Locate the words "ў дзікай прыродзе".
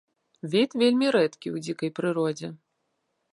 1.51-2.47